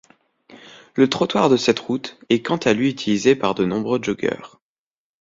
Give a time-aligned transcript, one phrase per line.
[0.95, 4.41] Le trottoir de cette route est quant à lui utilisé par de nombreux joggers.